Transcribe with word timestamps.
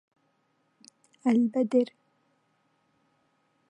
البدر 1.27 1.87